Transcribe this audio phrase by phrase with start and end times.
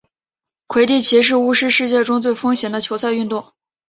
[0.65, 3.53] 魁地奇是巫师世界中最风行的球赛运动。